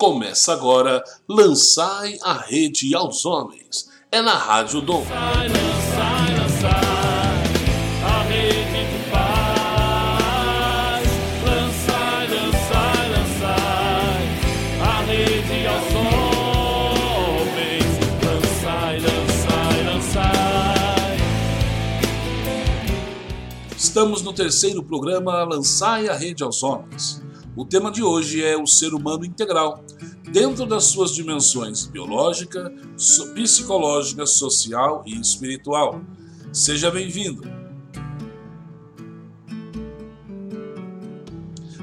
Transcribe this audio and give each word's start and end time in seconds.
Começa 0.00 0.54
agora 0.54 1.04
Lançai 1.28 2.16
a 2.22 2.32
Rede 2.32 2.94
aos 2.94 3.26
Homens. 3.26 3.90
É 4.10 4.22
na 4.22 4.32
Rádio 4.32 4.80
Dom. 4.80 5.04
A 5.06 5.42
rede 8.22 8.86
de 8.86 9.10
paz. 9.10 9.60
A 14.80 15.02
rede 15.02 15.66
aos 15.66 15.94
homens. 15.94 16.10
Estamos 23.76 24.22
no 24.22 24.32
terceiro 24.32 24.82
programa 24.82 25.44
Lançai 25.44 26.08
a 26.08 26.16
Rede 26.16 26.42
aos 26.42 26.62
Homens. 26.62 27.19
O 27.60 27.64
tema 27.66 27.90
de 27.90 28.02
hoje 28.02 28.42
é 28.42 28.56
o 28.56 28.66
ser 28.66 28.94
humano 28.94 29.22
integral, 29.22 29.84
dentro 30.32 30.64
das 30.64 30.84
suas 30.84 31.10
dimensões 31.12 31.84
biológica, 31.84 32.72
psicológica, 33.34 34.24
social 34.24 35.02
e 35.04 35.20
espiritual. 35.20 36.00
Seja 36.54 36.90
bem-vindo. 36.90 37.42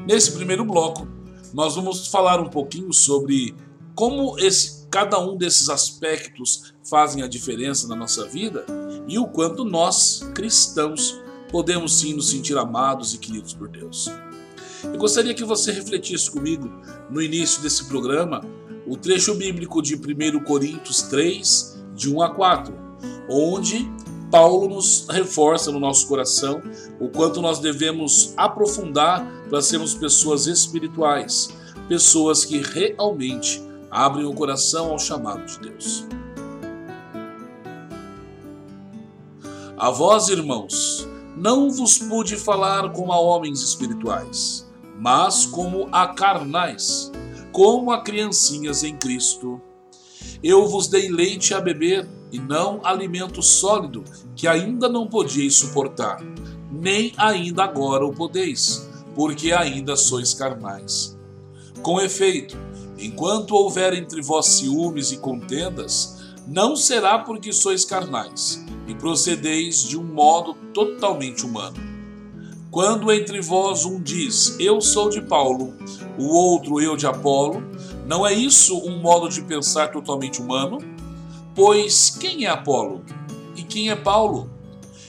Nesse 0.08 0.32
primeiro 0.32 0.66
bloco, 0.66 1.08
nós 1.54 1.76
vamos 1.76 2.08
falar 2.08 2.42
um 2.42 2.50
pouquinho 2.50 2.92
sobre 2.92 3.56
como 3.94 4.40
esse, 4.40 4.88
cada 4.90 5.20
um 5.20 5.38
desses 5.38 5.70
aspectos 5.70 6.74
fazem 6.90 7.22
a 7.22 7.28
diferença 7.28 7.88
na 7.88 7.96
nossa 7.96 8.26
vida 8.28 8.66
e 9.08 9.20
o 9.20 9.28
quanto 9.28 9.64
nós, 9.64 10.28
cristãos, 10.34 11.22
podemos 11.52 12.00
sim 12.00 12.16
nos 12.16 12.32
sentir 12.32 12.58
amados 12.58 13.14
e 13.14 13.20
queridos 13.20 13.54
por 13.54 13.68
Deus. 13.68 14.10
Eu 14.84 14.98
gostaria 14.98 15.34
que 15.34 15.44
você 15.44 15.72
refletisse 15.72 16.30
comigo 16.30 16.70
no 17.10 17.22
início 17.22 17.62
desse 17.62 17.86
programa 17.86 18.42
o 18.86 18.96
trecho 18.96 19.36
bíblico 19.36 19.82
de 19.82 19.96
1 19.96 20.44
Coríntios 20.44 21.02
3, 21.04 21.84
de 21.94 22.10
1 22.10 22.22
a 22.22 22.30
4, 22.34 22.74
onde 23.30 23.90
Paulo 24.32 24.68
nos 24.68 25.08
reforça 25.10 25.72
no 25.72 25.80
nosso 25.80 26.08
coração 26.08 26.62
o 27.00 27.10
quanto 27.10 27.42
nós 27.42 27.60
devemos 27.60 28.34
aprofundar 28.38 29.26
para 29.50 29.62
sermos 29.62 29.94
pessoas 29.94 30.48
espirituais, 30.48 31.50
pessoas 31.88 32.46
que 32.46 32.62
realmente 32.62 33.62
abrem 33.90 34.26
o 34.26 34.34
coração 34.34 34.92
ao 34.92 35.00
chamado 35.00 35.46
de 35.46 35.60
Deus. 35.60 36.06
A 39.78 39.92
vós, 39.92 40.28
irmãos, 40.30 41.08
não 41.36 41.70
vos 41.70 42.00
pude 42.00 42.36
falar 42.36 42.92
como 42.92 43.12
a 43.12 43.20
homens 43.20 43.62
espirituais, 43.62 44.67
mas 44.98 45.46
como 45.46 45.88
a 45.92 46.08
carnais, 46.08 47.12
como 47.52 47.92
a 47.92 48.02
criancinhas 48.02 48.84
em 48.84 48.96
Cristo. 48.96 49.62
Eu 50.44 50.68
vos 50.68 50.88
dei 50.88 51.10
leite 51.10 51.54
a 51.54 51.62
beber 51.62 52.08
e 52.32 52.40
não 52.40 52.86
alimento 52.86 53.42
sólido, 53.42 54.04
que 54.36 54.48
ainda 54.48 54.90
não 54.90 55.08
podíeis 55.08 55.56
suportar, 55.56 56.22
nem 56.72 57.14
ainda 57.18 57.64
agora 57.64 58.06
o 58.06 58.14
podeis, 58.14 58.90
porque 59.16 59.52
ainda 59.52 59.96
sois 59.96 60.34
carnais. 60.34 61.18
Com 61.82 62.02
efeito, 62.02 62.58
enquanto 63.00 63.56
houver 63.56 63.94
entre 63.94 64.22
vós 64.22 64.48
ciúmes 64.48 65.12
e 65.12 65.18
contendas, 65.18 66.18
não 66.48 66.76
será 66.76 67.20
porque 67.20 67.52
sois 67.52 67.84
carnais 67.84 68.64
e 68.88 68.96
procedeis 68.96 69.84
de 69.84 69.98
um 69.98 70.04
modo 70.04 70.54
totalmente 70.74 71.46
humano. 71.46 71.97
Quando 72.78 73.12
entre 73.12 73.42
vós 73.42 73.86
um 73.86 74.00
diz, 74.00 74.56
Eu 74.60 74.80
sou 74.80 75.10
de 75.10 75.20
Paulo, 75.20 75.74
o 76.16 76.28
outro, 76.28 76.80
Eu 76.80 76.96
de 76.96 77.08
Apolo, 77.08 77.64
não 78.06 78.24
é 78.24 78.32
isso 78.32 78.78
um 78.78 79.00
modo 79.00 79.30
de 79.30 79.42
pensar 79.42 79.88
totalmente 79.88 80.40
humano? 80.40 80.78
Pois 81.56 82.12
quem 82.12 82.46
é 82.46 82.50
Apolo? 82.50 83.04
E 83.56 83.64
quem 83.64 83.90
é 83.90 83.96
Paulo? 83.96 84.52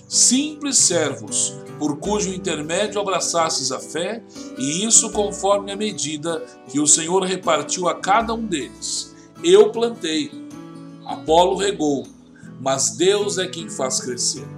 Simples 0.09 0.79
servos, 0.79 1.57
por 1.79 1.99
cujo 1.99 2.33
intermédio 2.33 3.03
abraçastes 3.03 3.71
a 3.71 3.79
fé, 3.79 4.25
e 4.57 4.83
isso 4.87 5.11
conforme 5.11 5.71
a 5.71 5.77
medida 5.77 6.43
que 6.71 6.81
o 6.81 6.87
Senhor 6.87 7.23
repartiu 7.23 7.87
a 7.87 7.97
cada 7.97 8.33
um 8.33 8.47
deles. 8.47 9.15
Eu 9.45 9.71
plantei, 9.71 10.31
Apolo 11.05 11.55
regou, 11.55 12.07
mas 12.63 12.97
Deus 12.97 13.37
é 13.37 13.47
quem 13.47 13.69
faz 13.69 14.01
crescer. 14.01 14.49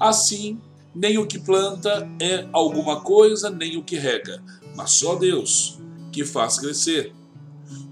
Assim, 0.00 0.58
nem 0.96 1.18
o 1.18 1.26
que 1.26 1.38
planta 1.38 2.10
é 2.18 2.48
alguma 2.52 3.02
coisa, 3.02 3.50
nem 3.50 3.76
o 3.76 3.84
que 3.84 3.96
rega, 3.96 4.42
mas 4.74 4.92
só 4.92 5.14
Deus 5.14 5.78
que 6.10 6.24
faz 6.24 6.58
crescer. 6.58 7.12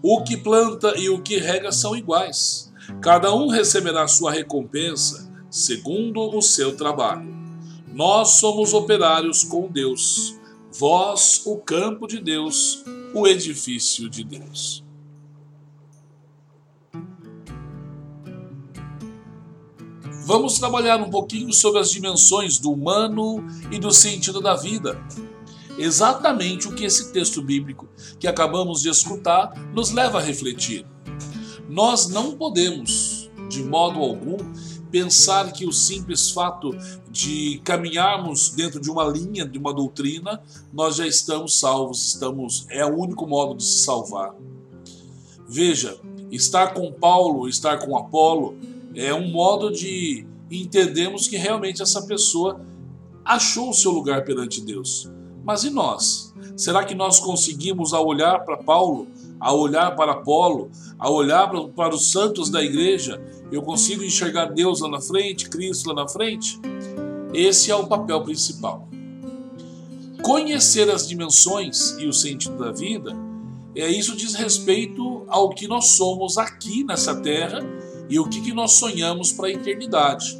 O 0.02 0.22
que 0.24 0.38
planta 0.38 0.94
e 0.96 1.10
o 1.10 1.20
que 1.20 1.36
rega 1.36 1.70
são 1.70 1.94
iguais. 1.94 2.72
Cada 3.02 3.34
um 3.34 3.48
receberá 3.48 4.08
sua 4.08 4.32
recompensa 4.32 5.30
segundo 5.50 6.34
o 6.34 6.40
seu 6.40 6.76
trabalho. 6.76 7.32
Nós 7.92 8.38
somos 8.38 8.72
operários 8.72 9.44
com 9.44 9.68
Deus, 9.70 10.36
vós 10.72 11.42
o 11.44 11.58
campo 11.58 12.06
de 12.06 12.20
Deus, 12.20 12.82
o 13.14 13.26
edifício 13.26 14.08
de 14.08 14.24
Deus. 14.24 14.83
Vamos 20.24 20.58
trabalhar 20.58 21.02
um 21.02 21.10
pouquinho 21.10 21.52
sobre 21.52 21.80
as 21.80 21.90
dimensões 21.90 22.58
do 22.58 22.72
humano 22.72 23.44
e 23.70 23.78
do 23.78 23.92
sentido 23.92 24.40
da 24.40 24.56
vida. 24.56 24.98
Exatamente 25.76 26.66
o 26.66 26.74
que 26.74 26.84
esse 26.84 27.12
texto 27.12 27.42
bíblico 27.42 27.86
que 28.18 28.26
acabamos 28.26 28.80
de 28.80 28.88
escutar 28.88 29.52
nos 29.74 29.90
leva 29.90 30.18
a 30.18 30.22
refletir. 30.22 30.86
Nós 31.68 32.08
não 32.08 32.38
podemos, 32.38 33.30
de 33.50 33.62
modo 33.62 34.00
algum, 34.00 34.38
pensar 34.90 35.52
que 35.52 35.66
o 35.66 35.72
simples 35.72 36.30
fato 36.30 36.70
de 37.10 37.60
caminharmos 37.62 38.48
dentro 38.48 38.80
de 38.80 38.90
uma 38.90 39.04
linha, 39.04 39.46
de 39.46 39.58
uma 39.58 39.74
doutrina, 39.74 40.42
nós 40.72 40.96
já 40.96 41.06
estamos 41.06 41.60
salvos, 41.60 42.14
estamos 42.14 42.64
é 42.70 42.82
o 42.86 42.96
único 42.96 43.26
modo 43.26 43.56
de 43.56 43.64
se 43.64 43.84
salvar. 43.84 44.34
Veja, 45.46 45.98
estar 46.30 46.72
com 46.72 46.90
Paulo, 46.90 47.46
estar 47.46 47.76
com 47.78 47.94
Apolo, 47.94 48.56
é 48.94 49.12
um 49.14 49.30
modo 49.30 49.70
de 49.70 50.26
entendermos 50.50 51.26
que 51.26 51.36
realmente 51.36 51.82
essa 51.82 52.02
pessoa 52.02 52.60
achou 53.24 53.70
o 53.70 53.74
seu 53.74 53.90
lugar 53.90 54.24
perante 54.24 54.60
Deus. 54.60 55.10
Mas 55.44 55.64
e 55.64 55.70
nós? 55.70 56.32
Será 56.56 56.84
que 56.84 56.94
nós 56.94 57.18
conseguimos, 57.18 57.92
ao 57.92 58.06
olhar 58.06 58.44
para 58.44 58.56
Paulo, 58.56 59.06
ao 59.40 59.58
olhar 59.58 59.94
para 59.94 60.12
Apolo, 60.12 60.70
ao 60.98 61.12
olhar 61.12 61.50
para, 61.74 61.94
os 61.94 62.10
santos 62.10 62.48
da 62.48 62.62
igreja, 62.62 63.20
eu 63.50 63.60
consigo 63.62 64.02
enxergar 64.02 64.46
Deus 64.46 64.80
lá 64.80 64.88
na 64.88 65.00
frente, 65.00 65.50
Cristo 65.50 65.88
lá 65.88 65.94
na 65.94 66.08
frente? 66.08 66.58
Esse 67.32 67.70
é 67.70 67.74
o 67.74 67.86
papel 67.86 68.22
principal. 68.22 68.88
Conhecer 70.22 70.88
as 70.88 71.06
dimensões 71.06 71.96
e 71.98 72.06
o 72.06 72.12
sentido 72.12 72.56
da 72.56 72.72
vida, 72.72 73.14
é 73.76 73.88
isso 73.88 74.16
diz 74.16 74.34
respeito 74.34 75.24
ao 75.28 75.50
que 75.50 75.66
nós 75.66 75.88
somos 75.88 76.38
aqui 76.38 76.84
nessa 76.84 77.14
terra 77.16 77.60
e 78.08 78.18
o 78.18 78.28
que, 78.28 78.40
que 78.40 78.52
nós 78.52 78.72
sonhamos 78.72 79.32
para 79.32 79.48
a 79.48 79.52
eternidade. 79.52 80.38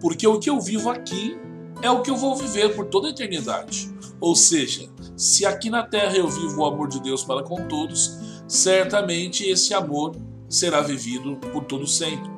Porque 0.00 0.26
o 0.26 0.38
que 0.38 0.50
eu 0.50 0.60
vivo 0.60 0.90
aqui 0.90 1.36
é 1.80 1.90
o 1.90 2.02
que 2.02 2.10
eu 2.10 2.16
vou 2.16 2.36
viver 2.36 2.74
por 2.74 2.86
toda 2.86 3.08
a 3.08 3.10
eternidade. 3.10 3.92
Ou 4.20 4.36
seja, 4.36 4.88
se 5.16 5.44
aqui 5.44 5.68
na 5.68 5.82
terra 5.82 6.16
eu 6.16 6.28
vivo 6.28 6.60
o 6.60 6.64
amor 6.64 6.88
de 6.88 7.00
Deus 7.00 7.24
para 7.24 7.42
com 7.42 7.66
todos, 7.68 8.18
certamente 8.46 9.48
esse 9.48 9.74
amor 9.74 10.16
será 10.48 10.80
vivido 10.80 11.36
por 11.52 11.64
todo 11.64 11.86
sempre. 11.86 12.30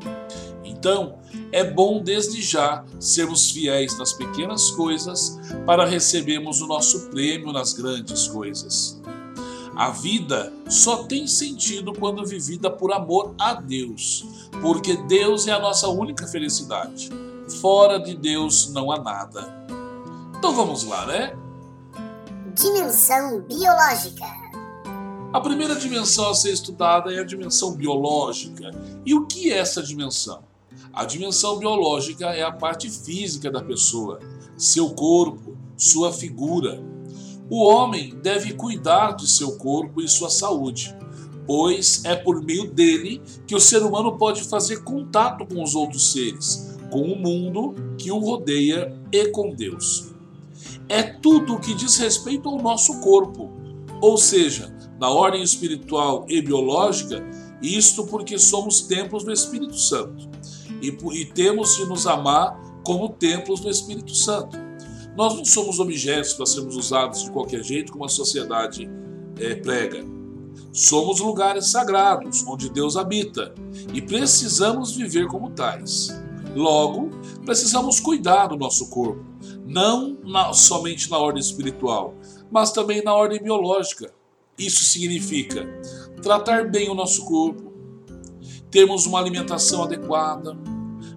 Então, 0.65 1.19
é 1.51 1.65
bom 1.65 2.03
desde 2.03 2.43
já 2.43 2.85
sermos 3.01 3.51
fiéis 3.51 3.99
nas 3.99 4.13
pequenas 4.13 4.71
coisas 4.71 5.39
para 5.67 5.87
recebermos 5.87 6.61
o 6.61 6.67
nosso 6.67 7.11
prêmio 7.11 7.53
nas 7.53 7.73
grandes 7.73 8.29
coisas. 8.29 9.01
A 9.77 9.91
vida 9.91 10.53
só 10.69 11.05
tem 11.05 11.27
sentido 11.27 11.93
quando 11.93 12.25
vivida 12.25 12.71
por 12.71 12.93
amor 12.93 13.35
a 13.39 13.55
Deus, 13.55 14.25
porque 14.61 14.97
Deus 14.97 15.47
é 15.47 15.53
a 15.53 15.59
nossa 15.59 15.89
única 15.89 16.27
felicidade. 16.27 17.11
Fora 17.61 17.99
de 17.99 18.15
Deus 18.15 18.73
não 18.73 18.91
há 18.91 19.01
nada. 19.01 19.67
Então 20.37 20.55
vamos 20.55 20.85
lá, 20.85 21.07
né? 21.07 21.37
Dimensão 22.55 23.41
biológica. 23.43 24.27
A 25.33 25.41
primeira 25.41 25.75
dimensão 25.75 26.31
a 26.31 26.35
ser 26.35 26.53
estudada 26.53 27.13
é 27.13 27.19
a 27.19 27.25
dimensão 27.25 27.73
biológica. 27.73 28.71
E 29.05 29.15
o 29.15 29.27
que 29.27 29.53
é 29.53 29.59
essa 29.59 29.83
dimensão? 29.83 30.45
A 30.93 31.05
dimensão 31.05 31.59
biológica 31.59 32.27
é 32.27 32.43
a 32.43 32.53
parte 32.53 32.89
física 32.89 33.51
da 33.51 33.61
pessoa, 33.61 34.21
seu 34.57 34.91
corpo, 34.91 35.57
sua 35.77 36.13
figura. 36.13 36.81
O 37.51 37.65
homem 37.65 38.15
deve 38.23 38.55
cuidar 38.55 39.17
de 39.17 39.29
seu 39.29 39.57
corpo 39.57 40.01
e 40.01 40.09
sua 40.09 40.31
saúde, 40.31 40.97
pois 41.47 42.05
é 42.05 42.15
por 42.15 42.43
meio 42.43 42.71
dele 42.71 43.21
que 43.47 43.55
o 43.55 43.61
ser 43.61 43.83
humano 43.83 44.17
pode 44.17 44.43
fazer 44.45 44.83
contato 44.83 45.47
com 45.47 45.63
os 45.63 45.75
outros 45.75 46.13
seres, 46.13 46.77
com 46.91 47.03
o 47.03 47.19
mundo 47.19 47.75
que 47.99 48.11
o 48.11 48.19
rodeia 48.19 48.97
e 49.13 49.29
com 49.29 49.55
Deus. 49.55 50.13
É 50.89 51.03
tudo 51.03 51.55
o 51.55 51.61
que 51.61 51.75
diz 51.75 51.97
respeito 51.97 52.49
ao 52.49 52.59
nosso 52.59 53.01
corpo, 53.01 53.51
ou 54.01 54.17
seja, 54.17 54.75
na 54.99 55.11
ordem 55.11 55.43
espiritual 55.43 56.27
e 56.29 56.41
biológica, 56.41 57.25
isto 57.63 58.07
porque 58.07 58.39
somos 58.39 58.83
templos 58.83 59.25
do 59.25 59.33
Espírito 59.33 59.79
Santo 59.79 60.29
e, 60.83 60.89
e 60.89 61.25
temos 61.27 61.77
de 61.77 61.87
nos 61.87 62.07
amar 62.07 62.61
como 62.85 63.09
templos 63.09 63.61
do 63.61 63.71
Espírito 63.71 64.15
Santo. 64.15 64.57
Nós 65.17 65.35
não 65.35 65.45
somos 65.45 65.79
objetos 65.79 66.35
para 66.35 66.45
sermos 66.45 66.77
usados 66.77 67.25
de 67.25 67.31
qualquer 67.31 67.63
jeito, 67.63 67.93
como 67.93 68.05
a 68.05 68.09
sociedade 68.09 68.91
é, 69.39 69.55
prega. 69.55 70.14
Somos 70.73 71.21
lugares 71.21 71.69
sagrados 71.69 72.45
onde 72.47 72.69
Deus 72.69 72.97
habita 72.97 73.55
e 73.93 74.03
precisamos 74.03 74.95
viver 74.97 75.27
como 75.27 75.51
tais. 75.51 76.09
Logo, 76.55 77.11
precisamos 77.45 77.99
cuidar 77.99 78.49
do 78.49 78.57
nosso 78.57 78.89
corpo, 78.89 79.25
não 79.67 80.17
na, 80.25 80.53
somente 80.53 81.11
na 81.11 81.19
ordem 81.19 81.41
espiritual, 81.41 82.15
mas 82.51 82.71
também 82.71 83.03
na 83.03 83.15
ordem 83.15 83.43
biológica. 83.43 84.13
Isso 84.57 84.85
significa 84.85 85.67
tratar 86.23 86.71
bem 86.71 86.89
o 86.89 86.95
nosso 86.95 87.25
corpo, 87.25 87.73
termos 88.71 89.05
uma 89.07 89.19
alimentação 89.19 89.83
adequada, 89.83 90.57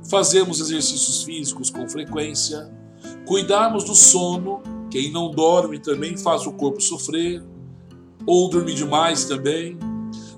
fazermos 0.10 0.60
exercícios 0.60 1.24
físicos 1.24 1.70
com 1.70 1.88
frequência, 1.88 2.72
cuidarmos 3.26 3.84
do 3.84 3.94
sono, 3.94 4.62
quem 4.90 5.12
não 5.12 5.30
dorme 5.30 5.80
também 5.80 6.18
faz 6.18 6.48
o 6.48 6.54
corpo 6.54 6.82
sofrer, 6.82 7.44
ou 8.28 8.50
dormir 8.50 8.76
demais 8.76 9.24
também, 9.24 9.80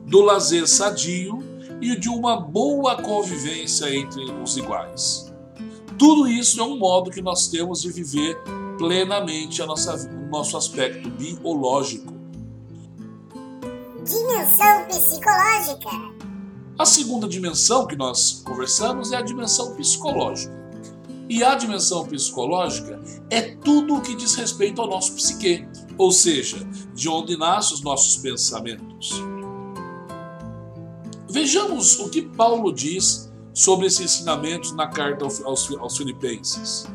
do 0.05 0.21
lazer 0.21 0.67
sadio 0.67 1.39
e 1.81 1.97
de 1.97 2.07
uma 2.07 2.39
boa 2.39 3.01
convivência 3.01 3.93
entre 3.93 4.31
os 4.31 4.55
iguais. 4.55 5.33
Tudo 5.97 6.27
isso 6.27 6.61
é 6.61 6.63
um 6.63 6.77
modo 6.77 7.09
que 7.09 7.21
nós 7.21 7.47
temos 7.47 7.81
de 7.81 7.91
viver 7.91 8.37
plenamente 8.77 9.61
a 9.61 9.65
nossa, 9.65 9.95
o 10.07 10.29
nosso 10.29 10.55
aspecto 10.55 11.09
biológico. 11.09 12.13
Dimensão 14.05 14.85
psicológica. 14.87 15.89
A 16.77 16.85
segunda 16.85 17.27
dimensão 17.27 17.85
que 17.85 17.97
nós 17.97 18.41
conversamos 18.45 19.11
é 19.11 19.17
a 19.17 19.21
dimensão 19.21 19.75
psicológica. 19.75 20.57
E 21.27 21.43
a 21.43 21.53
dimensão 21.53 22.05
psicológica 22.05 23.01
é 23.29 23.41
tudo 23.41 23.95
o 23.95 24.01
que 24.01 24.15
diz 24.15 24.35
respeito 24.35 24.81
ao 24.81 24.87
nosso 24.87 25.13
psique, 25.13 25.67
ou 25.99 26.13
seja, 26.13 26.65
de 26.95 27.09
onde 27.09 27.37
nascem 27.37 27.75
os 27.75 27.81
nossos 27.81 28.15
pensamentos. 28.15 29.21
Vejamos 31.29 31.99
o 31.99 32.09
que 32.09 32.21
Paulo 32.21 32.71
diz 32.71 33.29
sobre 33.53 33.87
esses 33.87 33.99
ensinamentos 33.99 34.71
na 34.71 34.87
carta 34.87 35.25
aos, 35.25 35.43
aos 35.43 35.97
Filipenses. 35.97 36.87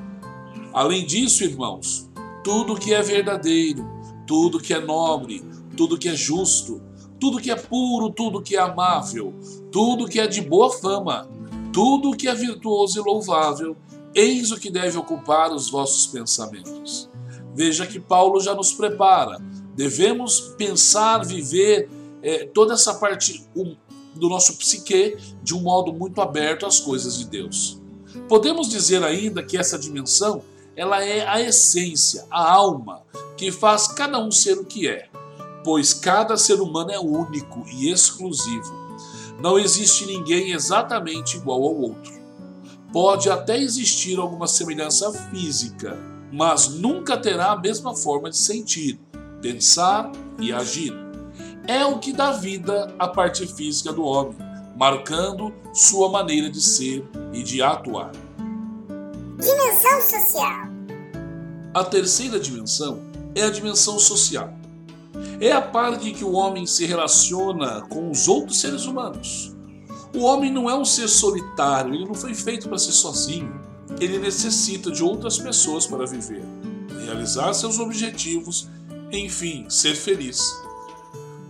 Além 0.72 1.04
disso, 1.04 1.44
irmãos, 1.44 2.10
tudo 2.42 2.76
que 2.76 2.94
é 2.94 3.02
verdadeiro, 3.02 3.86
tudo 4.26 4.58
que 4.58 4.72
é 4.72 4.80
nobre, 4.80 5.44
tudo 5.76 5.98
que 5.98 6.08
é 6.08 6.16
justo, 6.16 6.80
tudo 7.20 7.40
que 7.40 7.50
é 7.50 7.56
puro, 7.56 8.08
tudo 8.08 8.40
que 8.40 8.56
é 8.56 8.60
amável, 8.60 9.34
tudo 9.70 10.08
que 10.08 10.18
é 10.18 10.26
de 10.26 10.40
boa 10.40 10.70
fama, 10.72 11.28
tudo 11.74 12.16
que 12.16 12.26
é 12.26 12.34
virtuoso 12.34 12.98
e 12.98 13.02
louvável, 13.02 13.76
eis 14.14 14.50
o 14.50 14.58
que 14.58 14.70
deve 14.70 14.96
ocupar 14.96 15.52
os 15.52 15.68
vossos 15.68 16.06
pensamentos. 16.06 17.10
Veja 17.54 17.86
que 17.86 18.00
Paulo 18.00 18.40
já 18.40 18.54
nos 18.54 18.72
prepara. 18.72 19.38
Devemos 19.76 20.40
pensar, 20.56 21.24
viver 21.24 21.88
é, 22.22 22.46
toda 22.46 22.74
essa 22.74 22.94
parte 22.94 23.46
do 24.14 24.28
nosso 24.28 24.56
psique 24.56 25.16
de 25.42 25.54
um 25.54 25.60
modo 25.60 25.92
muito 25.92 26.20
aberto 26.20 26.66
às 26.66 26.80
coisas 26.80 27.18
de 27.18 27.26
Deus. 27.26 27.80
Podemos 28.28 28.68
dizer 28.68 29.02
ainda 29.02 29.42
que 29.42 29.58
essa 29.58 29.78
dimensão 29.78 30.42
ela 30.76 31.04
é 31.04 31.26
a 31.26 31.40
essência, 31.40 32.26
a 32.30 32.52
alma 32.52 33.02
que 33.36 33.50
faz 33.52 33.88
cada 33.88 34.18
um 34.18 34.30
ser 34.30 34.58
o 34.58 34.64
que 34.64 34.88
é, 34.88 35.08
pois 35.64 35.92
cada 35.94 36.36
ser 36.36 36.60
humano 36.60 36.90
é 36.90 36.98
único 36.98 37.64
e 37.72 37.90
exclusivo. 37.90 38.72
Não 39.40 39.58
existe 39.58 40.06
ninguém 40.06 40.52
exatamente 40.52 41.36
igual 41.36 41.62
ao 41.62 41.76
outro. 41.76 42.12
Pode 42.92 43.28
até 43.28 43.58
existir 43.58 44.18
alguma 44.18 44.46
semelhança 44.46 45.12
física, 45.30 45.98
mas 46.34 46.68
nunca 46.68 47.16
terá 47.16 47.52
a 47.52 47.56
mesma 47.56 47.94
forma 47.94 48.28
de 48.28 48.36
sentir, 48.36 48.98
pensar 49.40 50.10
e 50.40 50.52
agir. 50.52 50.92
É 51.64 51.84
o 51.84 52.00
que 52.00 52.12
dá 52.12 52.32
vida 52.32 52.92
à 52.98 53.06
parte 53.06 53.46
física 53.46 53.92
do 53.92 54.02
homem, 54.02 54.36
marcando 54.76 55.54
sua 55.72 56.10
maneira 56.10 56.50
de 56.50 56.60
ser 56.60 57.08
e 57.32 57.40
de 57.40 57.62
atuar. 57.62 58.10
Dimensão 59.38 60.00
social. 60.00 60.66
A 61.72 61.84
terceira 61.84 62.40
dimensão 62.40 63.00
é 63.32 63.42
a 63.42 63.50
dimensão 63.50 63.96
social. 64.00 64.52
É 65.40 65.52
a 65.52 65.62
parte 65.62 66.08
em 66.08 66.14
que 66.14 66.24
o 66.24 66.32
homem 66.32 66.66
se 66.66 66.84
relaciona 66.84 67.82
com 67.82 68.10
os 68.10 68.26
outros 68.26 68.60
seres 68.60 68.86
humanos. 68.86 69.54
O 70.12 70.22
homem 70.22 70.52
não 70.52 70.68
é 70.68 70.76
um 70.76 70.84
ser 70.84 71.06
solitário, 71.06 71.94
ele 71.94 72.06
não 72.06 72.14
foi 72.14 72.34
feito 72.34 72.68
para 72.68 72.78
ser 72.78 72.92
sozinho. 72.92 73.73
Ele 74.00 74.18
necessita 74.18 74.90
de 74.90 75.02
outras 75.02 75.38
pessoas 75.38 75.86
para 75.86 76.06
viver, 76.06 76.44
realizar 77.04 77.52
seus 77.52 77.78
objetivos, 77.78 78.68
enfim, 79.12 79.68
ser 79.68 79.94
feliz. 79.94 80.40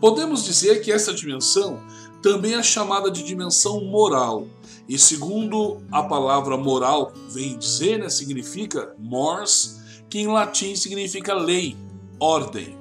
Podemos 0.00 0.44
dizer 0.44 0.82
que 0.82 0.92
essa 0.92 1.14
dimensão 1.14 1.80
também 2.22 2.54
é 2.54 2.62
chamada 2.62 3.10
de 3.10 3.22
dimensão 3.22 3.84
moral, 3.84 4.46
e 4.88 4.98
segundo 4.98 5.82
a 5.90 6.02
palavra 6.02 6.56
moral 6.56 7.12
vem 7.30 7.56
dizer, 7.56 7.98
né, 7.98 8.08
significa 8.08 8.94
mors, 8.98 9.80
que 10.10 10.18
em 10.18 10.26
latim 10.26 10.76
significa 10.76 11.34
lei, 11.34 11.76
ordem. 12.20 12.76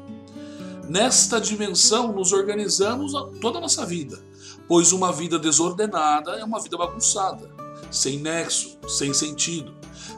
Nesta 0.89 1.39
dimensão 1.39 2.11
nos 2.11 2.33
organizamos 2.33 3.13
toda 3.39 3.57
a 3.57 3.61
nossa 3.61 3.85
vida, 3.85 4.19
pois 4.67 4.91
uma 4.91 5.11
vida 5.11 5.39
desordenada 5.39 6.31
é 6.31 6.43
uma 6.43 6.61
vida 6.61 6.77
bagunçada, 6.77 7.49
sem 7.93 8.19
nexo, 8.19 8.77
sem 8.87 9.13
sentido. 9.13 9.73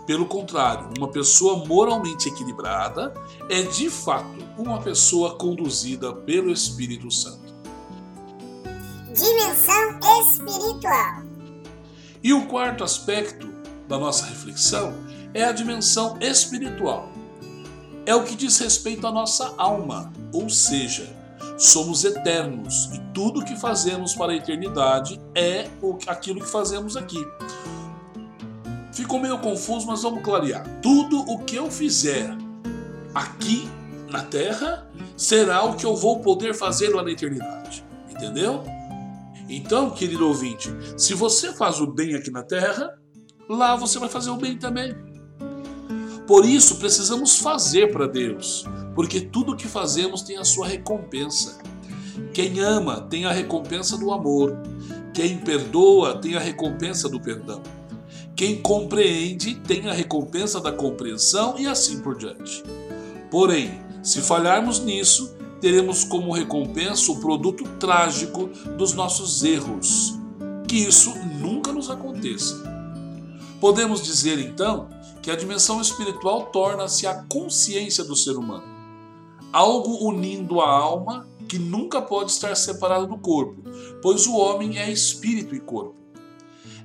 Pelo 0.08 0.26
contrário, 0.26 0.90
uma 0.98 1.08
pessoa 1.08 1.66
moralmente 1.66 2.30
equilibrada 2.30 3.14
é 3.50 3.64
de 3.64 3.90
fato 3.90 4.44
uma 4.58 4.80
pessoa 4.82 5.36
conduzida 5.36 6.14
pelo 6.14 6.52
Espírito 6.52 7.10
Santo. 7.12 7.54
Dimensão 9.14 10.00
espiritual. 10.22 11.24
E 12.24 12.34
o 12.34 12.46
quarto 12.48 12.84
aspecto 12.84 13.48
da 13.88 13.98
nossa 13.98 14.26
reflexão 14.26 14.94
é 15.34 15.44
a 15.44 15.52
dimensão 15.52 16.18
espiritual. 16.20 17.10
É 18.06 18.14
o 18.16 18.24
que 18.24 18.36
diz 18.36 18.58
respeito 18.60 19.08
à 19.08 19.12
nossa 19.12 19.54
alma, 19.58 20.14
ou 20.32 20.50
seja, 20.50 21.16
somos 21.58 22.04
eternos 22.04 22.90
e 22.94 23.00
tudo 23.14 23.44
que 23.44 23.56
fazemos 23.56 24.14
para 24.14 24.32
a 24.32 24.36
eternidade 24.36 25.20
é 25.34 25.68
aquilo 26.08 26.42
que 26.42 26.50
fazemos 26.50 26.96
aqui. 26.96 27.26
Ficou 28.96 29.20
meio 29.20 29.38
confuso, 29.40 29.86
mas 29.86 30.02
vamos 30.02 30.24
clarear. 30.24 30.66
Tudo 30.82 31.20
o 31.20 31.40
que 31.40 31.58
eu 31.58 31.70
fizer 31.70 32.36
aqui 33.14 33.70
na 34.10 34.24
terra 34.24 34.90
será 35.18 35.64
o 35.66 35.76
que 35.76 35.86
eu 35.86 35.96
vou 35.96 36.22
poder 36.22 36.54
fazer 36.54 36.96
lá 36.96 37.04
na 37.04 37.12
eternidade. 37.12 37.86
Entendeu? 38.10 38.64
Então, 39.50 39.92
querido 39.92 40.26
ouvinte, 40.26 40.74
se 40.98 41.14
você 41.14 41.54
faz 41.54 41.82
o 41.82 41.88
bem 41.88 42.16
aqui 42.16 42.32
na 42.32 42.42
terra, 42.42 42.90
lá 43.50 43.76
você 43.76 44.00
vai 44.00 44.08
fazer 44.08 44.30
o 44.30 44.38
bem 44.38 44.58
também. 44.58 44.96
Por 46.26 46.46
isso, 46.46 46.78
precisamos 46.78 47.38
fazer 47.38 47.92
para 47.92 48.08
Deus, 48.08 48.66
porque 48.96 49.20
tudo 49.20 49.58
que 49.58 49.68
fazemos 49.68 50.22
tem 50.22 50.38
a 50.38 50.46
sua 50.46 50.68
recompensa. 50.68 51.60
Quem 52.34 52.62
ama 52.62 53.02
tem 53.02 53.26
a 53.26 53.32
recompensa 53.32 53.98
do 53.98 54.12
amor, 54.12 54.58
quem 55.14 55.38
perdoa 55.38 56.18
tem 56.18 56.36
a 56.36 56.40
recompensa 56.40 57.08
do 57.08 57.20
perdão, 57.20 57.62
quem 58.36 58.62
compreende 58.62 59.56
tem 59.56 59.88
a 59.88 59.94
recompensa 59.94 60.60
da 60.60 60.72
compreensão 60.72 61.58
e 61.58 61.66
assim 61.66 62.02
por 62.02 62.18
diante. 62.18 62.62
Porém, 63.32 63.80
se 64.04 64.22
falharmos 64.22 64.80
nisso, 64.82 65.36
teremos 65.62 66.04
como 66.04 66.34
recompensa 66.34 67.12
o 67.14 67.20
produto 67.22 67.64
trágico 67.80 68.48
dos 68.78 68.94
nossos 68.94 69.44
erros. 69.44 70.20
Que 70.68 70.76
isso 70.76 71.16
nunca 71.40 71.72
nos 71.72 71.90
aconteça. 71.90 72.62
Podemos 73.62 74.04
dizer 74.04 74.38
então 74.40 74.90
que 75.22 75.32
a 75.32 75.36
dimensão 75.36 75.80
espiritual 75.80 76.48
torna-se 76.48 77.08
a 77.08 77.24
consciência 77.24 78.04
do 78.04 78.16
ser 78.16 78.34
humano, 78.34 78.66
algo 79.54 80.08
unindo 80.08 80.60
a 80.60 80.70
alma 80.70 81.26
que 81.48 81.58
nunca 81.58 82.02
pode 82.02 82.32
estar 82.32 82.54
separada 82.56 83.08
do 83.08 83.18
corpo, 83.18 83.64
pois 84.02 84.28
o 84.28 84.36
homem 84.36 84.78
é 84.78 84.92
espírito 84.92 85.56
e 85.56 85.60
corpo. 85.60 86.05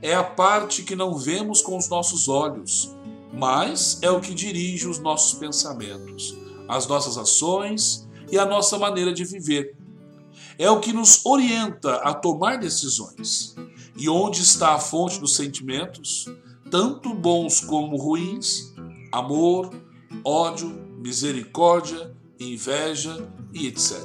É 0.02 0.14
a 0.14 0.24
parte 0.24 0.82
que 0.82 0.96
não 0.96 1.16
vemos 1.16 1.60
com 1.60 1.76
os 1.76 1.88
nossos 1.88 2.28
olhos, 2.28 2.96
mas 3.32 3.98
é 4.02 4.10
o 4.10 4.20
que 4.20 4.34
dirige 4.34 4.88
os 4.88 4.98
nossos 4.98 5.38
pensamentos, 5.38 6.36
as 6.68 6.86
nossas 6.86 7.18
ações 7.18 8.08
e 8.30 8.38
a 8.38 8.46
nossa 8.46 8.78
maneira 8.78 9.12
de 9.12 9.24
viver. 9.24 9.76
É 10.58 10.70
o 10.70 10.80
que 10.80 10.92
nos 10.92 11.24
orienta 11.24 11.96
a 11.96 12.14
tomar 12.14 12.58
decisões. 12.58 13.54
E 13.96 14.08
onde 14.08 14.40
está 14.40 14.74
a 14.74 14.78
fonte 14.78 15.20
dos 15.20 15.34
sentimentos, 15.36 16.26
tanto 16.70 17.12
bons 17.12 17.60
como 17.60 17.96
ruins, 17.96 18.72
amor, 19.12 19.70
ódio, 20.24 20.68
misericórdia, 20.98 22.14
inveja 22.38 23.28
e 23.52 23.66
etc. 23.66 23.98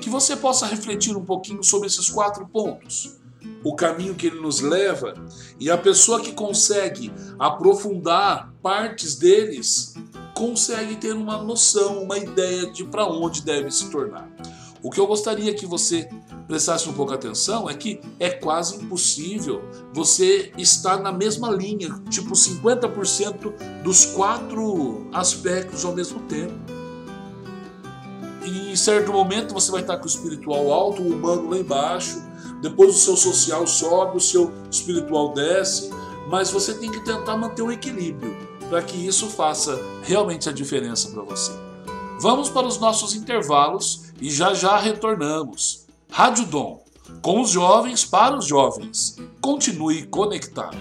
que 0.00 0.08
você 0.08 0.36
possa 0.36 0.64
refletir 0.64 1.16
um 1.16 1.24
pouquinho 1.24 1.62
sobre 1.62 1.88
esses 1.88 2.08
quatro 2.08 2.46
pontos. 2.46 3.17
O 3.64 3.74
caminho 3.74 4.14
que 4.14 4.26
ele 4.28 4.40
nos 4.40 4.60
leva 4.60 5.14
e 5.58 5.70
a 5.70 5.76
pessoa 5.76 6.20
que 6.20 6.32
consegue 6.32 7.12
aprofundar 7.38 8.52
partes 8.62 9.16
deles 9.16 9.94
consegue 10.34 10.96
ter 10.96 11.12
uma 11.12 11.42
noção, 11.42 12.02
uma 12.02 12.16
ideia 12.16 12.70
de 12.70 12.84
para 12.84 13.06
onde 13.06 13.42
deve 13.42 13.70
se 13.70 13.90
tornar. 13.90 14.30
O 14.82 14.90
que 14.90 15.00
eu 15.00 15.06
gostaria 15.06 15.52
que 15.52 15.66
você 15.66 16.08
prestasse 16.46 16.88
um 16.88 16.92
pouco 16.92 17.12
atenção 17.12 17.68
é 17.68 17.74
que 17.74 18.00
é 18.20 18.30
quase 18.30 18.76
impossível 18.76 19.62
você 19.92 20.52
estar 20.56 20.98
na 20.98 21.12
mesma 21.12 21.50
linha, 21.50 22.00
tipo 22.08 22.30
50% 22.30 23.82
dos 23.82 24.06
quatro 24.06 25.06
aspectos 25.12 25.84
ao 25.84 25.94
mesmo 25.94 26.20
tempo. 26.22 26.54
E 28.44 28.72
em 28.72 28.76
certo 28.76 29.12
momento 29.12 29.52
você 29.52 29.70
vai 29.70 29.82
estar 29.82 29.98
com 29.98 30.04
o 30.04 30.08
espiritual 30.08 30.72
alto, 30.72 31.02
o 31.02 31.12
humano 31.12 31.50
lá 31.50 31.58
embaixo, 31.58 32.22
depois 32.60 32.94
o 32.94 32.98
seu 32.98 33.16
social 33.16 33.66
sobe, 33.66 34.16
o 34.16 34.20
seu 34.20 34.52
espiritual 34.70 35.32
desce, 35.32 35.90
mas 36.28 36.50
você 36.50 36.74
tem 36.74 36.90
que 36.90 37.04
tentar 37.04 37.36
manter 37.36 37.62
o 37.62 37.72
equilíbrio 37.72 38.36
para 38.68 38.82
que 38.82 38.96
isso 38.96 39.28
faça 39.28 39.80
realmente 40.02 40.48
a 40.48 40.52
diferença 40.52 41.10
para 41.10 41.22
você. 41.22 41.52
Vamos 42.20 42.48
para 42.48 42.66
os 42.66 42.78
nossos 42.78 43.14
intervalos 43.14 44.12
e 44.20 44.30
já 44.30 44.52
já 44.52 44.76
retornamos. 44.76 45.86
Rádio 46.10 46.46
Dom, 46.46 46.82
com 47.22 47.40
os 47.40 47.50
jovens 47.50 48.04
para 48.04 48.36
os 48.36 48.46
jovens. 48.46 49.16
Continue 49.40 50.06
conectado. 50.06 50.76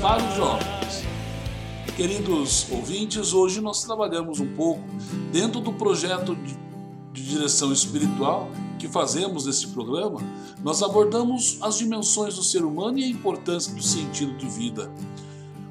Para 0.00 0.24
os 0.24 0.34
jovens. 0.36 1.04
Queridos 1.96 2.70
ouvintes, 2.70 3.32
hoje 3.32 3.60
nós 3.60 3.82
trabalhamos 3.82 4.38
um 4.38 4.54
pouco 4.54 4.82
dentro 5.32 5.60
do 5.60 5.72
projeto 5.72 6.36
de, 6.36 6.68
direção 7.12 7.72
espiritual 7.72 8.48
que 8.78 8.86
fazemos 8.86 9.44
nesse 9.44 9.66
programa. 9.68 10.20
Nós 10.62 10.82
abordamos 10.82 11.58
as 11.60 11.76
dimensões 11.76 12.36
do 12.36 12.44
ser 12.44 12.64
humano 12.64 12.98
e 12.98 13.04
a 13.04 13.08
importância 13.08 13.74
do 13.74 13.82
sentido 13.82 14.36
de 14.36 14.46
vida. 14.48 14.90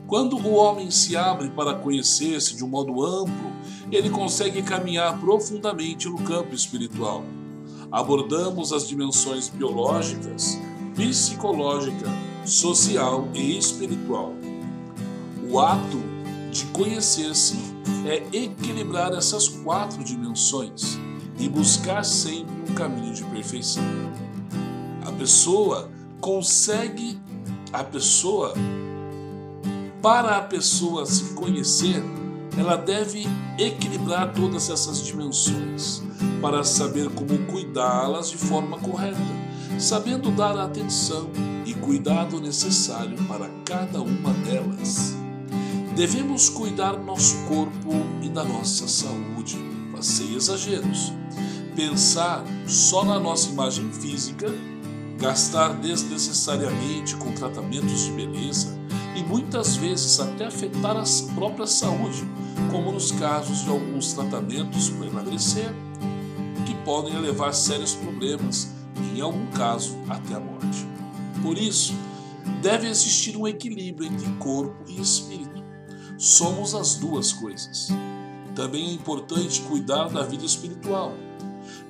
Quando 0.05 0.37
o 0.37 0.53
homem 0.53 0.91
se 0.91 1.15
abre 1.15 1.49
para 1.49 1.73
conhecer-se 1.73 2.55
de 2.55 2.65
um 2.65 2.67
modo 2.67 3.03
amplo, 3.03 3.51
ele 3.89 4.09
consegue 4.09 4.61
caminhar 4.61 5.17
profundamente 5.19 6.09
no 6.09 6.17
campo 6.17 6.53
espiritual. 6.53 7.23
Abordamos 7.89 8.73
as 8.73 8.87
dimensões 8.87 9.47
biológicas, 9.47 10.59
psicológica, 10.97 12.07
social 12.43 13.29
e 13.33 13.55
espiritual. 13.55 14.33
O 15.49 15.59
ato 15.59 16.01
de 16.51 16.65
conhecer-se 16.65 17.55
é 18.05 18.23
equilibrar 18.35 19.13
essas 19.13 19.47
quatro 19.47 20.03
dimensões 20.03 20.97
e 21.39 21.47
buscar 21.47 22.03
sempre 22.03 22.53
um 22.67 22.73
caminho 22.73 23.13
de 23.13 23.23
perfeição. 23.25 23.83
A 25.05 25.11
pessoa 25.11 25.89
consegue, 26.19 27.19
a 27.71 27.83
pessoa, 27.83 28.55
para 30.01 30.37
a 30.37 30.41
pessoa 30.41 31.05
se 31.05 31.35
conhecer, 31.35 32.03
ela 32.57 32.75
deve 32.75 33.27
equilibrar 33.59 34.33
todas 34.33 34.69
essas 34.69 35.05
dimensões 35.05 36.01
para 36.41 36.63
saber 36.63 37.09
como 37.11 37.37
cuidá-las 37.45 38.31
de 38.31 38.37
forma 38.37 38.79
correta, 38.79 39.17
sabendo 39.79 40.31
dar 40.31 40.57
a 40.57 40.63
atenção 40.63 41.29
e 41.65 41.73
cuidado 41.73 42.39
necessário 42.39 43.17
para 43.25 43.47
cada 43.63 44.01
uma 44.01 44.33
delas. 44.33 45.15
Devemos 45.95 46.49
cuidar 46.49 46.93
do 46.93 47.03
nosso 47.03 47.35
corpo 47.47 47.91
e 48.21 48.29
da 48.29 48.43
nossa 48.43 48.87
saúde, 48.87 49.57
mas 49.91 50.05
sem 50.05 50.35
exageros. 50.35 51.11
Pensar 51.75 52.43
só 52.67 53.03
na 53.03 53.19
nossa 53.19 53.49
imagem 53.49 53.91
física, 53.91 54.47
gastar 55.19 55.73
desnecessariamente 55.75 57.15
com 57.15 57.31
tratamentos 57.33 58.05
de 58.05 58.11
beleza 58.11 58.77
e 59.15 59.23
muitas 59.23 59.75
vezes 59.75 60.19
até 60.19 60.45
afetar 60.45 60.95
a 60.95 61.03
própria 61.35 61.67
saúde, 61.67 62.23
como 62.71 62.91
nos 62.91 63.11
casos 63.11 63.63
de 63.63 63.69
alguns 63.69 64.13
tratamentos 64.13 64.89
para 64.89 65.07
emagrecer, 65.07 65.73
que 66.65 66.75
podem 66.83 67.19
levar 67.19 67.53
sérios 67.53 67.95
problemas 67.95 68.76
e, 69.01 69.17
em 69.17 69.21
algum 69.21 69.47
caso, 69.47 69.97
até 70.09 70.35
a 70.35 70.39
morte. 70.39 70.85
Por 71.41 71.57
isso, 71.57 71.93
deve 72.61 72.87
existir 72.87 73.37
um 73.37 73.47
equilíbrio 73.47 74.07
entre 74.07 74.29
corpo 74.33 74.83
e 74.87 74.99
espírito. 74.99 75.63
Somos 76.17 76.73
as 76.73 76.95
duas 76.95 77.31
coisas. 77.33 77.89
Também 78.55 78.89
é 78.89 78.93
importante 78.93 79.61
cuidar 79.61 80.09
da 80.09 80.23
vida 80.23 80.45
espiritual. 80.45 81.13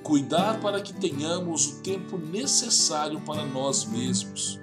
Cuidar 0.02 0.60
para 0.60 0.80
que 0.80 0.92
tenhamos 0.92 1.66
o 1.66 1.82
tempo 1.82 2.18
necessário 2.18 3.20
para 3.20 3.44
nós 3.44 3.84
mesmos, 3.84 4.60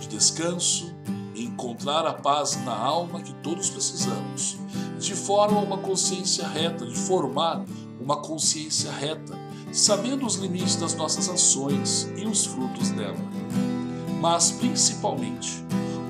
de 0.00 0.08
descanso, 0.08 0.94
encontrar 1.34 2.06
a 2.06 2.14
paz 2.14 2.56
na 2.64 2.76
alma 2.76 3.20
que 3.20 3.32
todos 3.34 3.70
precisamos, 3.70 4.58
de 4.98 5.14
forma 5.14 5.60
uma 5.60 5.78
consciência 5.78 6.46
reta, 6.46 6.86
de 6.86 6.96
formar 6.96 7.64
uma 8.00 8.16
consciência 8.16 8.90
reta, 8.90 9.38
sabendo 9.72 10.26
os 10.26 10.36
limites 10.36 10.76
das 10.76 10.94
nossas 10.94 11.28
ações 11.28 12.08
e 12.16 12.26
os 12.26 12.46
frutos 12.46 12.90
dela. 12.90 13.18
Mas, 14.20 14.50
principalmente, 14.50 15.64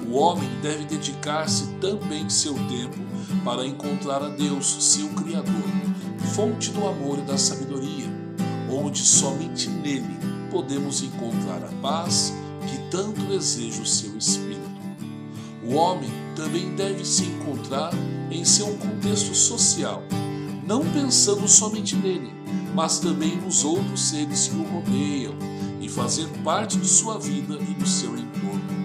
o 0.08 0.14
homem 0.14 0.48
deve 0.60 0.84
dedicar-se 0.84 1.66
também 1.80 2.28
seu 2.28 2.54
tempo 2.54 2.98
para 3.44 3.66
encontrar 3.66 4.22
a 4.22 4.28
Deus, 4.28 4.66
seu 4.84 5.08
Criador, 5.10 5.62
fonte 6.34 6.70
do 6.70 6.86
amor 6.86 7.18
e 7.18 7.22
da 7.22 7.38
sabedoria, 7.38 8.06
onde 8.70 8.98
somente 8.98 9.68
nele 9.68 10.18
podemos 10.50 11.02
encontrar 11.02 11.62
a 11.62 11.72
paz 11.80 12.32
que 12.66 12.90
tanto 12.90 13.20
deseja 13.22 13.82
o 13.82 13.86
seu 13.86 14.16
espírito. 14.16 14.60
O 15.64 15.74
homem 15.74 16.10
também 16.34 16.74
deve 16.74 17.04
se 17.04 17.24
encontrar 17.24 17.92
em 18.30 18.44
seu 18.44 18.66
contexto 18.78 19.34
social, 19.34 20.02
não 20.66 20.84
pensando 20.90 21.46
somente 21.46 21.94
nele, 21.94 22.39
mas 22.74 22.98
também 22.98 23.36
nos 23.36 23.64
outros 23.64 24.08
seres 24.08 24.48
que 24.48 24.56
o 24.56 24.62
rodeiam 24.64 25.34
e 25.80 25.88
fazer 25.88 26.28
parte 26.44 26.78
de 26.78 26.86
sua 26.86 27.18
vida 27.18 27.54
e 27.54 27.74
do 27.74 27.86
seu 27.86 28.16
entorno. 28.16 28.80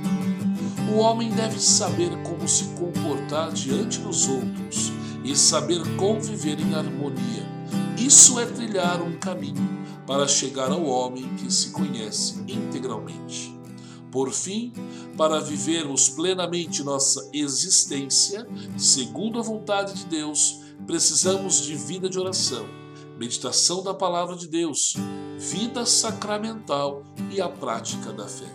O 0.93 0.97
homem 0.97 1.29
deve 1.29 1.59
saber 1.59 2.11
como 2.23 2.47
se 2.47 2.65
comportar 2.75 3.51
diante 3.51 3.99
dos 3.99 4.27
outros 4.27 4.91
e 5.23 5.35
saber 5.35 5.81
conviver 5.97 6.59
em 6.59 6.73
harmonia. 6.73 7.45
Isso 7.97 8.39
é 8.39 8.45
trilhar 8.45 9.01
um 9.01 9.17
caminho 9.17 9.85
para 10.05 10.27
chegar 10.27 10.71
ao 10.71 10.85
homem 10.85 11.27
que 11.35 11.51
se 11.51 11.71
conhece 11.71 12.39
integralmente. 12.47 13.55
Por 14.11 14.31
fim, 14.31 14.71
para 15.17 15.41
vivermos 15.41 16.09
plenamente 16.09 16.83
nossa 16.83 17.29
existência, 17.33 18.47
segundo 18.77 19.39
a 19.39 19.43
vontade 19.43 19.93
de 19.93 20.05
Deus, 20.05 20.61
precisamos 20.85 21.61
de 21.61 21.75
vida 21.75 22.07
de 22.07 22.19
oração, 22.19 22.65
meditação 23.17 23.81
da 23.81 23.93
palavra 23.93 24.35
de 24.35 24.47
Deus, 24.47 24.95
vida 25.37 25.85
sacramental 25.85 27.03
e 27.31 27.39
a 27.39 27.47
prática 27.47 28.11
da 28.11 28.27
fé. 28.27 28.51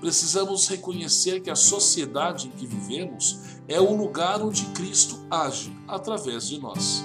Precisamos 0.00 0.68
reconhecer 0.68 1.40
que 1.40 1.50
a 1.50 1.56
sociedade 1.56 2.48
em 2.48 2.50
que 2.50 2.66
vivemos 2.66 3.40
é 3.66 3.80
o 3.80 3.96
lugar 3.96 4.42
onde 4.42 4.66
Cristo 4.66 5.18
age 5.30 5.74
através 5.88 6.48
de 6.48 6.60
nós. 6.60 7.04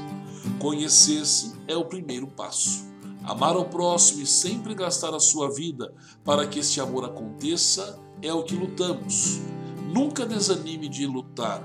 Conhecer-se 0.60 1.54
é 1.68 1.76
o 1.76 1.86
primeiro 1.86 2.28
passo. 2.28 2.86
Amar 3.24 3.56
ao 3.56 3.66
próximo 3.66 4.22
e 4.22 4.26
sempre 4.26 4.74
gastar 4.74 5.14
a 5.14 5.20
sua 5.20 5.54
vida 5.54 5.94
para 6.24 6.46
que 6.48 6.60
este 6.60 6.82
amor 6.82 7.06
aconteça 7.06 8.00
é 8.22 8.34
o 8.34 8.44
que 8.44 8.56
lutamos. 8.56 9.40
Nunca 9.94 10.26
desanime 10.26 10.90
de 10.90 11.06
lutar. 11.06 11.64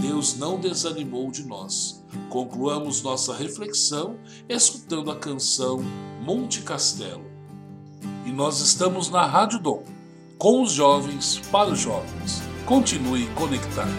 Deus 0.00 0.36
não 0.36 0.58
desanimou 0.58 1.30
de 1.30 1.44
nós. 1.44 2.01
Concluamos 2.28 3.02
nossa 3.02 3.34
reflexão 3.34 4.16
escutando 4.48 5.10
a 5.10 5.16
canção 5.16 5.82
Monte 6.22 6.62
Castelo. 6.62 7.24
E 8.26 8.30
nós 8.30 8.60
estamos 8.60 9.08
na 9.10 9.26
Rádio 9.26 9.58
Dom, 9.58 9.82
com 10.38 10.62
os 10.62 10.72
jovens 10.72 11.38
para 11.50 11.70
os 11.70 11.80
jovens. 11.80 12.42
Continue 12.66 13.26
conectado. 13.34 13.90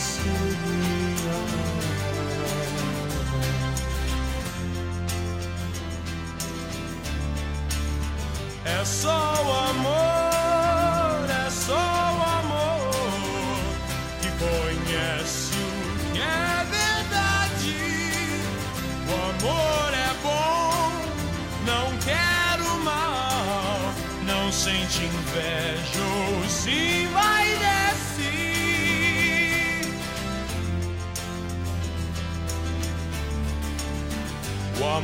seria. 0.00 0.69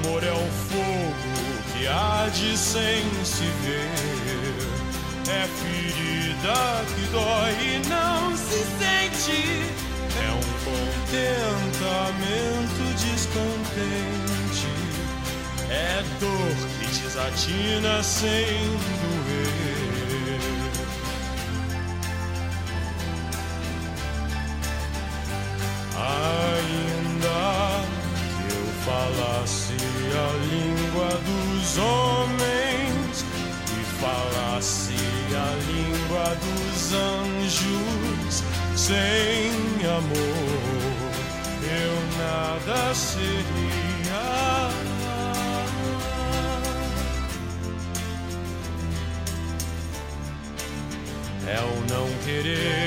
Amor 0.06 0.22
é 0.22 0.32
um 0.32 0.50
fogo 0.68 1.34
que 1.72 1.86
arde 1.86 2.56
sem 2.56 3.02
se 3.24 3.44
ver. 3.62 3.90
É 5.28 5.46
ferida 5.46 6.84
que 6.94 7.02
dói 7.10 7.52
e 7.62 7.78
não 7.88 8.36
se 8.36 8.64
sente. 8.78 9.40
É 10.22 10.30
um 10.32 10.42
contentamento 10.64 11.22
descontente. 13.04 14.70
É 15.68 16.02
dor 16.20 16.56
que 16.78 16.86
desatina 17.00 18.02
sem 18.02 18.78
doer. 19.02 19.66
Eu 26.68 26.95
falasse 28.86 29.74
a 29.74 30.28
língua 30.46 31.08
dos 31.26 31.78
homens 31.78 33.24
e 33.68 33.84
falasse 34.00 34.94
a 35.34 35.48
língua 35.66 36.26
dos 36.36 36.92
anjos, 36.92 38.44
sem 38.76 39.50
amor 39.84 40.86
eu 41.68 41.94
nada 42.18 42.94
seria. 42.94 43.86
É 51.48 51.60
o 51.60 51.76
não 51.88 52.08
querer 52.24 52.85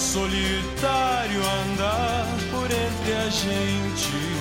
solitário 0.00 1.42
andar 1.62 2.26
por 2.50 2.64
entre 2.64 3.12
a 3.12 3.28
gente. 3.28 4.40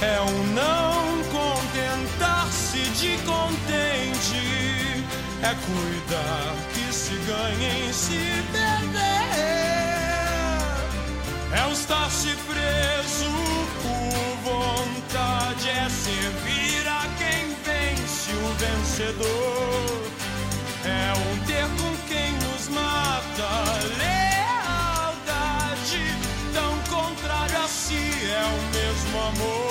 É 0.00 0.18
o 0.20 0.30
não 0.54 1.22
contentar-se 1.30 2.78
de 2.98 3.18
contente. 3.18 5.04
É 5.42 5.54
cuidar 5.66 6.56
que 6.72 6.92
se 6.92 7.14
ganha 7.26 7.86
em 7.86 7.92
se 7.92 8.42
perder. 8.50 8.96
É 11.52 11.66
o 11.68 11.72
estar-se 11.72 12.34
preso 12.48 13.30
por 13.82 14.50
vontade. 14.50 15.68
É 15.68 15.88
servir 15.90 16.88
a 16.88 17.06
quem 17.18 17.54
vence 17.64 18.32
o 18.32 18.48
vencedor. 18.54 20.06
É 20.84 21.12
um 21.12 21.44
ter 21.44 21.66
com 21.80 21.94
quem 22.08 22.32
nos 22.32 22.68
mata. 22.68 24.05
Amor. 29.26 29.65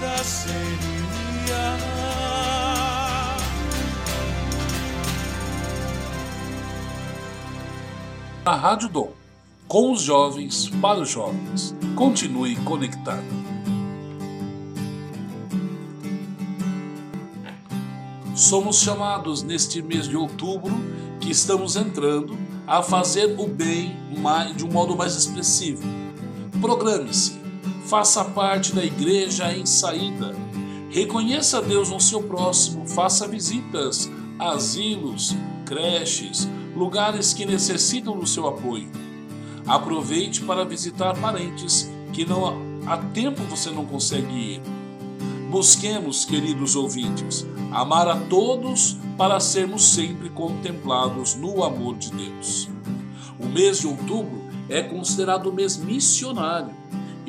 Eu 0.00 0.08
nada 0.08 0.24
seria. 0.24 1.78
A 8.44 8.54
Rádio 8.54 8.88
Dom, 8.88 9.12
com 9.66 9.92
os 9.92 10.00
jovens, 10.00 10.68
para 10.80 11.00
os 11.00 11.10
jovens. 11.10 11.74
Continue 11.94 12.56
conectado. 12.56 13.22
Somos 18.34 18.80
chamados 18.80 19.42
neste 19.42 19.82
mês 19.82 20.08
de 20.08 20.16
outubro, 20.16 20.72
que 21.20 21.30
estamos 21.30 21.76
entrando, 21.76 22.38
a 22.66 22.82
fazer 22.82 23.34
o 23.38 23.46
bem 23.48 23.96
de 24.56 24.64
um 24.64 24.70
modo 24.70 24.96
mais 24.96 25.14
expressivo. 25.14 25.82
Programe-se, 26.60 27.37
faça 27.88 28.22
parte 28.22 28.74
da 28.74 28.84
igreja 28.84 29.50
em 29.50 29.64
saída. 29.64 30.36
Reconheça 30.90 31.62
Deus 31.62 31.88
no 31.88 31.98
seu 31.98 32.22
próximo, 32.22 32.86
faça 32.86 33.26
visitas, 33.26 34.10
asilos, 34.38 35.34
creches, 35.64 36.46
lugares 36.76 37.32
que 37.32 37.46
necessitam 37.46 38.18
do 38.18 38.26
seu 38.26 38.46
apoio. 38.46 38.90
Aproveite 39.66 40.42
para 40.42 40.66
visitar 40.66 41.18
parentes 41.18 41.90
que 42.12 42.26
não 42.26 42.46
há 42.86 42.98
tempo 43.14 43.42
você 43.44 43.70
não 43.70 43.86
consegue 43.86 44.34
ir. 44.34 44.62
Busquemos, 45.50 46.26
queridos 46.26 46.76
ouvintes, 46.76 47.46
amar 47.72 48.06
a 48.06 48.16
todos 48.16 48.98
para 49.16 49.40
sermos 49.40 49.94
sempre 49.94 50.28
contemplados 50.28 51.34
no 51.34 51.64
amor 51.64 51.96
de 51.96 52.10
Deus. 52.10 52.68
O 53.40 53.46
mês 53.46 53.80
de 53.80 53.86
outubro 53.86 54.42
é 54.68 54.82
considerado 54.82 55.46
o 55.46 55.52
mês 55.52 55.78
missionário, 55.78 56.74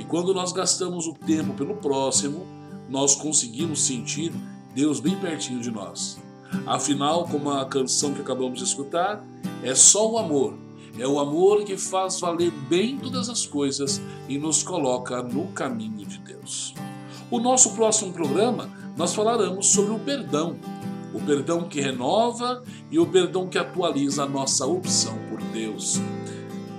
quando 0.10 0.34
nós 0.34 0.52
gastamos 0.52 1.06
o 1.06 1.14
tempo 1.14 1.54
pelo 1.54 1.76
próximo, 1.76 2.46
nós 2.90 3.14
conseguimos 3.14 3.80
sentir 3.82 4.34
Deus 4.74 5.00
bem 5.00 5.16
pertinho 5.16 5.62
de 5.62 5.70
nós. 5.70 6.18
Afinal, 6.66 7.28
como 7.28 7.52
a 7.52 7.64
canção 7.66 8.12
que 8.14 8.22
acabamos 8.22 8.58
de 8.58 8.66
escutar, 8.66 9.24
é 9.64 9.76
só 9.76 10.12
o 10.12 10.18
amor. 10.18 10.56
É 10.98 11.08
o 11.08 11.20
amor 11.20 11.64
que 11.64 11.78
faz 11.78 12.20
valer 12.20 12.50
bem 12.68 12.98
todas 12.98 13.30
as 13.30 13.46
coisas 13.46 14.02
e 14.28 14.40
nos 14.40 14.64
coloca 14.64 15.22
no 15.22 15.48
caminho 15.50 16.06
de 16.08 16.18
Deus. 16.18 16.74
O 17.30 17.40
nosso 17.40 17.76
próximo 17.76 18.12
programa, 18.12 18.68
nós 18.98 19.14
falaremos 19.14 19.68
sobre 19.68 19.94
o 19.94 20.00
perdão. 20.00 20.56
O 21.14 21.20
perdão 21.22 21.70
que 21.70 21.80
renova 21.80 22.64
e 22.90 22.98
o 22.98 23.06
perdão 23.06 23.48
que 23.48 23.60
atualiza 23.60 24.24
a 24.24 24.28
nossa 24.28 24.66
opção 24.66 25.16
por 25.30 25.40
Deus. 25.54 26.02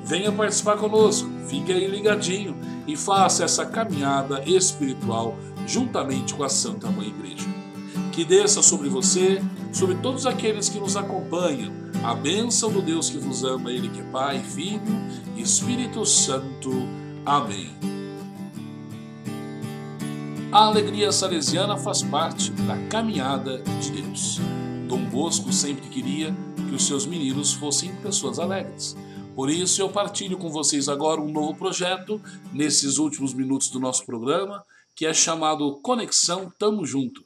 Venha 0.04 0.32
participar 0.32 0.76
conosco, 0.76 1.30
fique 1.50 1.72
aí 1.72 1.88
ligadinho 1.88 2.56
e 2.86 2.96
faça 2.96 3.44
essa 3.44 3.66
caminhada 3.66 4.42
espiritual 4.46 5.36
juntamente 5.66 6.32
com 6.32 6.44
a 6.44 6.48
Santa 6.48 6.88
Mãe 6.88 7.08
Igreja. 7.08 7.48
Que 8.12 8.24
desça 8.24 8.62
sobre 8.62 8.88
você, 8.88 9.42
sobre 9.72 9.96
todos 9.96 10.26
aqueles 10.26 10.68
que 10.68 10.78
nos 10.78 10.96
acompanham, 10.96 11.72
a 12.04 12.14
bênção 12.14 12.70
do 12.70 12.80
Deus 12.80 13.10
que 13.10 13.18
vos 13.18 13.42
ama, 13.42 13.70
Ele 13.70 13.88
que 13.88 14.00
é 14.00 14.04
Pai, 14.04 14.40
Filho 14.40 14.80
e 15.36 15.42
Espírito 15.42 16.06
Santo. 16.06 16.70
Amém. 17.26 17.70
A 20.52 20.66
alegria 20.66 21.12
salesiana 21.12 21.76
faz 21.76 22.02
parte 22.02 22.50
da 22.52 22.76
caminhada 22.88 23.62
de 23.80 24.02
Deus. 24.02 24.40
Dom 24.88 25.04
Bosco 25.04 25.52
sempre 25.52 25.88
queria 25.88 26.34
que 26.68 26.74
os 26.74 26.86
seus 26.86 27.06
meninos 27.06 27.52
fossem 27.52 27.94
pessoas 27.96 28.38
alegres. 28.38 28.96
Por 29.40 29.48
isso 29.48 29.80
eu 29.80 29.88
partilho 29.88 30.36
com 30.36 30.50
vocês 30.50 30.86
agora 30.86 31.18
um 31.18 31.32
novo 31.32 31.54
projeto 31.54 32.20
nesses 32.52 32.98
últimos 32.98 33.32
minutos 33.32 33.70
do 33.70 33.80
nosso 33.80 34.04
programa, 34.04 34.62
que 34.94 35.06
é 35.06 35.14
chamado 35.14 35.80
Conexão 35.80 36.52
Tamo 36.58 36.84
Junto. 36.84 37.24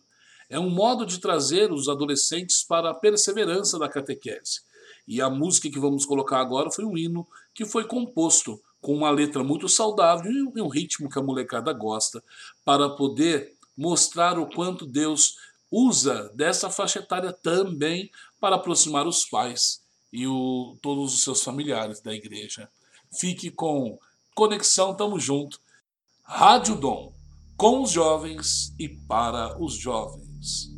É 0.49 0.57
um 0.57 0.71
modo 0.71 1.05
de 1.05 1.19
trazer 1.19 1.73
os 1.73 1.89
adolescentes 1.89 2.63
para 2.63 2.91
a 2.91 2.95
perseverança 2.95 3.81
da 3.81 3.89
catequese. 3.89 4.61
E 5.09 5.21
a 5.21 5.29
música 5.29 5.69
que 5.69 5.81
vamos 5.81 6.07
colocar 6.07 6.39
agora 6.39 6.71
foi 6.71 6.85
um 6.85 6.97
hino 6.97 7.27
que 7.53 7.65
foi 7.65 7.83
composto 7.85 8.63
com 8.81 8.95
uma 8.95 9.11
letra 9.11 9.43
muito 9.43 9.69
saudável 9.69 10.53
e 10.55 10.63
um 10.63 10.69
ritmo 10.69 11.11
que 11.11 11.19
a 11.19 11.23
molecada 11.23 11.73
gosta, 11.73 12.23
para 12.65 12.91
poder 12.91 13.55
mostrar 13.77 14.39
o 14.39 14.47
quanto 14.47 14.87
Deus 14.87 15.35
usa 15.69 16.31
dessa 16.33 16.71
faixa 16.71 17.01
etária 17.01 17.33
também 17.33 18.09
para 18.39 18.55
aproximar 18.55 19.05
os 19.05 19.25
pais 19.25 19.84
e 20.15 20.29
o, 20.29 20.79
todos 20.81 21.13
os 21.13 21.23
seus 21.23 21.43
familiares 21.43 22.01
da 22.01 22.15
igreja. 22.15 22.71
Fique 23.19 23.51
com 23.51 23.99
Conexão 24.33 24.95
Tamo 24.95 25.19
Junto, 25.19 25.61
Rádio 26.23 26.77
Dom, 26.77 27.13
com 27.57 27.83
os 27.83 27.91
jovens 27.91 28.73
e 28.79 28.89
para 28.89 29.61
os 29.61 29.75
jovens. 29.75 30.73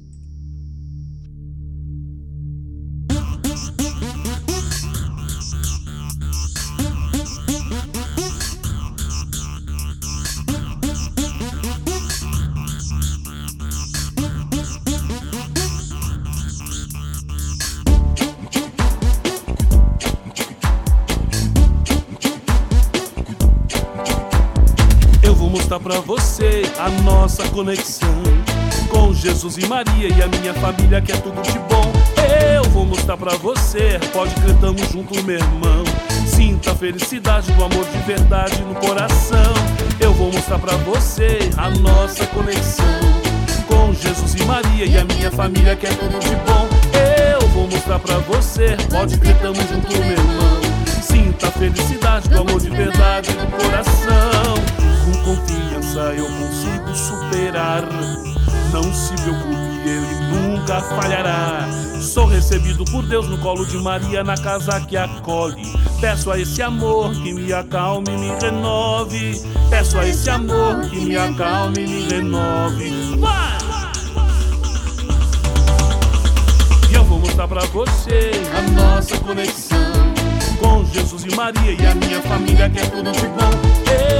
Mostrar 25.57 25.81
pra 25.81 26.01
você 26.01 26.63
a 26.79 26.91
nossa 27.03 27.43
conexão 27.49 28.23
com 28.91 29.15
Jesus 29.15 29.57
e 29.57 29.67
Maria 29.67 30.09
e 30.09 30.23
a 30.23 30.29
minha 30.29 30.53
família 30.53 31.01
que 31.01 31.11
é 31.11 31.17
tudo 31.17 31.41
de 31.41 31.59
bom. 31.61 31.91
Eu 32.55 32.65
vou 32.65 32.85
mostrar 32.85 33.17
pra 33.17 33.35
você, 33.37 33.99
pode 34.13 34.35
crer, 34.35 34.55
tamo 34.59 34.79
junto, 34.93 35.23
meu 35.25 35.37
irmão. 35.39 35.83
Sinta 36.27 36.73
a 36.73 36.75
felicidade 36.75 37.51
do 37.53 37.65
amor 37.65 37.87
de 37.87 37.99
verdade 38.01 38.61
no 38.65 38.75
coração. 38.75 39.55
Eu 39.99 40.13
vou 40.13 40.31
mostrar 40.31 40.59
pra 40.59 40.77
você 40.77 41.39
a 41.57 41.71
nossa 41.71 42.27
conexão 42.27 42.85
com 43.67 43.95
Jesus 43.95 44.35
e 44.35 44.45
Maria 44.45 44.85
e 44.85 44.99
a 44.99 45.05
minha 45.05 45.31
família 45.31 45.75
que 45.75 45.87
é 45.87 45.91
tudo 45.91 46.19
de 46.19 46.37
bom. 46.37 46.69
Eu 47.33 47.49
vou 47.49 47.67
mostrar 47.67 47.99
pra 47.99 48.19
você, 48.19 48.77
pode 48.91 49.19
crer, 49.19 49.39
tamo 49.39 49.57
junto, 49.57 49.91
meu 49.91 50.13
irmão. 50.13 50.61
Sinta 51.01 51.49
a 51.49 51.51
felicidade 51.51 52.29
do 52.29 52.41
amor 52.41 52.61
de 52.61 52.69
verdade 52.69 53.33
no 53.33 53.47
coração 53.47 54.86
com 55.07 55.13
confiança 55.23 56.01
eu 56.15 56.27
consigo 56.27 56.95
superar. 56.95 57.85
Não 58.73 58.83
se 58.93 59.15
preocupe, 59.23 59.89
ele 59.89 60.15
nunca 60.33 60.81
falhará. 60.81 61.69
Sou 62.01 62.27
recebido 62.27 62.85
por 62.87 63.07
Deus 63.07 63.29
no 63.29 63.39
colo 63.39 63.65
de 63.65 63.79
Maria, 63.79 64.25
na 64.25 64.37
casa 64.37 64.81
que 64.81 64.97
acolhe. 64.97 65.73
Peço 66.01 66.31
a 66.31 66.39
esse 66.39 66.61
amor 66.61 67.13
que 67.13 67.33
me 67.33 67.53
acalme 67.53 68.11
e 68.11 68.19
me 68.19 68.33
renove. 68.41 69.41
Peço 69.71 69.99
a 69.99 70.07
esse 70.07 70.29
amor 70.29 70.81
que 70.91 71.01
me 71.01 71.17
acalme 71.17 71.85
e 71.85 71.87
me 71.87 72.09
renove. 72.09 72.93
E 76.91 76.95
eu 76.95 77.05
vou 77.05 77.21
mostrar 77.21 77.47
pra 77.47 77.65
você 77.67 78.33
a 78.57 78.63
nossa 78.73 79.17
conexão 79.19 79.96
com 80.57 80.85
Jesus 80.85 81.25
e 81.25 81.35
Maria 81.35 81.73
e 81.73 81.87
a 81.87 81.95
minha 81.95 82.21
família 82.23 82.69
que 82.69 82.79
é 82.79 82.87
tudo 82.87 83.13
de 83.13 83.27
bom. 83.29 83.51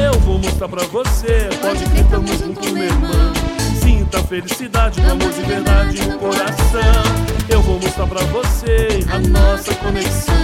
Eu 0.05 0.19
vou 0.21 0.39
mostrar 0.39 0.69
pra 0.69 0.85
você, 0.85 1.49
pode 1.61 1.85
crer, 1.85 2.05
tamo 2.07 2.29
junto, 2.29 2.73
meu 2.73 2.85
irmão. 2.85 3.33
Sinta 3.81 4.23
felicidade, 4.25 5.01
o 5.01 5.11
amor 5.11 5.33
de 5.33 5.43
verdade 5.43 6.07
no 6.07 6.19
coração. 6.19 7.27
Eu 7.49 7.63
vou 7.63 7.79
mostrar 7.79 8.07
pra 8.07 8.21
você 8.25 9.05
a 9.11 9.19
nossa 9.19 9.75
conexão 9.77 10.35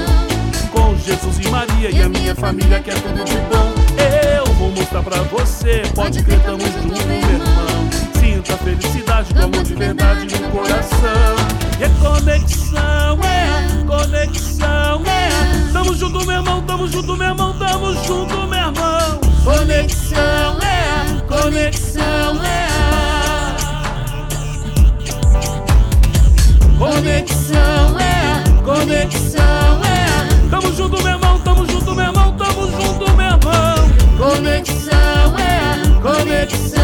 com 0.70 0.96
Jesus 0.96 1.38
e 1.44 1.48
Maria 1.48 1.90
e 1.90 2.02
a 2.02 2.08
minha 2.08 2.34
família 2.34 2.80
que 2.80 2.90
é 2.90 2.94
tudo 2.94 3.24
de 3.24 3.36
bom. 3.36 3.72
Eu 4.36 4.52
vou 4.54 4.70
mostrar 4.70 5.02
pra 5.02 5.16
você, 5.22 5.82
pode 5.94 6.22
crer, 6.22 6.40
tamo 6.40 6.60
junto, 6.60 7.06
meu 7.06 7.16
irmão. 7.16 7.90
Sinta 8.18 8.56
felicidade, 8.58 9.32
o 9.34 9.44
amor 9.44 9.62
de 9.62 9.74
verdade 9.74 10.26
no 10.40 10.48
coração. 10.50 11.71
É 11.82 11.88
conexão 12.00 13.18
é 13.24 13.84
conexão 13.84 15.02
é. 15.04 15.72
Tamo 15.72 15.92
junto, 15.96 16.24
meu 16.24 16.36
irmão, 16.36 16.62
tamo 16.62 16.86
junto, 16.86 17.16
meu 17.16 17.26
irmão, 17.26 17.58
tamo 17.58 17.92
junto, 18.04 18.36
meu 18.46 18.56
irmão. 18.56 19.20
Conexão 19.42 20.58
é 20.62 21.20
conexão 21.26 22.44
é. 22.44 22.68
Conexão 26.78 27.98
é 27.98 28.62
conexão 28.62 29.80
é. 29.84 30.50
Tamo 30.50 30.72
junto, 30.76 31.02
meu 31.02 31.12
irmão, 31.12 31.40
tamo 31.40 31.66
junto, 31.66 31.94
meu 31.96 32.04
irmão, 32.04 32.36
tamo 32.36 32.70
junto, 32.70 33.12
meu 33.16 33.26
irmão. 33.26 33.74
Conexão 34.18 35.36
é 35.36 36.00
conexão. 36.00 36.78
É. 36.78 36.81